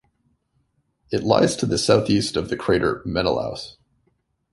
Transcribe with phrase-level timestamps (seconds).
[1.11, 3.77] It lies to the southeast of the crater Menelaus.